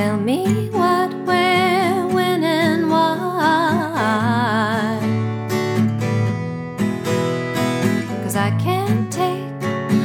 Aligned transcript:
Tell 0.00 0.16
me 0.16 0.70
what, 0.70 1.12
where, 1.26 2.06
when, 2.06 2.42
and 2.42 2.88
why. 2.88 3.18
Cause 8.22 8.34
I 8.34 8.50
can't 8.58 9.12
take 9.12 9.44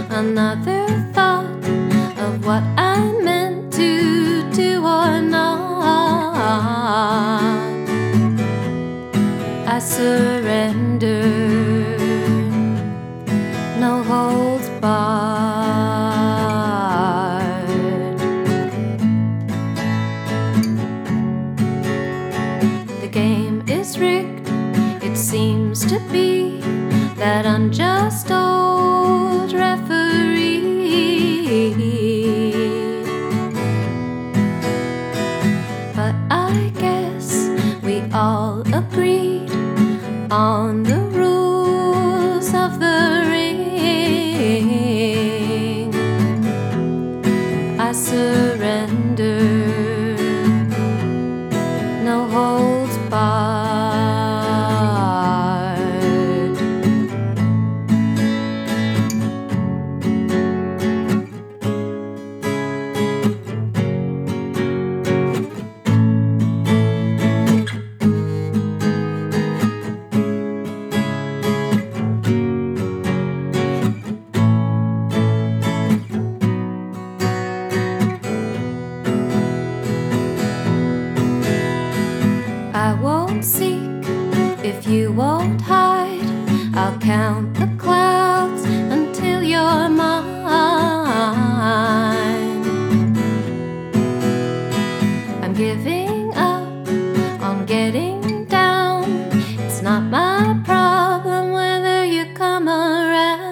another 0.10 0.86
thought 1.14 1.46
of 2.20 2.46
what 2.46 2.64
I 2.76 3.14
meant 3.24 3.72
to. 3.76 4.15
To 25.56 26.00
be 26.12 26.60
that 27.16 27.46
unjust 27.46 28.32
old 28.32 29.54
referee. 29.54 30.62
But 35.96 36.16
I 36.32 36.72
guess 36.80 37.50
we 37.84 38.02
all 38.12 38.62
agreed 38.74 39.52
on 40.32 40.84
the 40.84 41.05
if 84.78 84.88
you 84.88 85.12
won't 85.12 85.62
hide. 85.62 86.22
I'll 86.76 86.98
count 87.00 87.54
the 87.56 87.68
clouds 87.78 88.64
until 88.66 89.42
you're 89.44 89.90
mine. 89.90 90.26
I'm 95.44 95.54
giving 95.54 96.34
up 96.36 96.88
on 97.42 97.66
getting 97.66 98.46
down. 98.46 99.04
It's 99.64 99.82
not 99.82 100.04
my 100.04 100.60
problem 100.66 101.52
whether 101.52 102.04
you 102.04 102.26
come 102.34 102.68
around. 102.68 103.46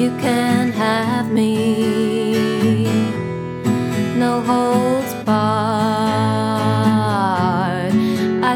You 0.00 0.10
can 0.24 0.72
have 0.72 1.32
me 1.32 1.54
no 4.18 4.40
holds 4.42 5.14
barred. 5.24 5.67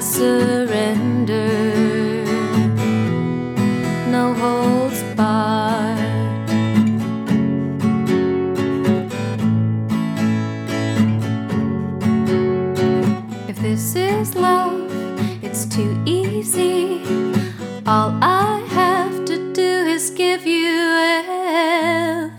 Surrender, 0.02 1.46
no 4.10 4.34
holds 4.34 5.00
barred. 5.14 6.50
If 13.48 13.60
this 13.60 13.94
is 13.94 14.34
love, 14.34 14.90
it's 15.40 15.64
too 15.66 15.96
easy. 16.04 17.00
All 17.86 18.12
I 18.20 18.58
have 18.70 19.24
to 19.26 19.52
do 19.52 19.86
is 19.86 20.10
give 20.10 20.44
you 20.44 20.98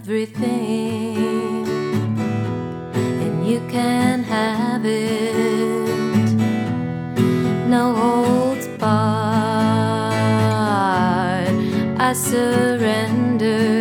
everything 0.04 1.66
and 2.94 3.48
you 3.48 3.62
can 3.70 4.13
surrender. 12.14 13.73